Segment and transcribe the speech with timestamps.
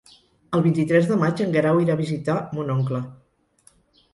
[0.59, 3.03] El vint-i-tres de maig en Guerau irà a visitar mon oncle.